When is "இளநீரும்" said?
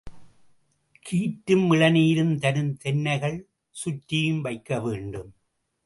1.71-2.35